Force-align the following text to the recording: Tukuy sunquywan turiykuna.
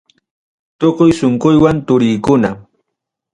Tukuy 0.79 1.11
sunquywan 1.19 1.77
turiykuna. 1.87 2.49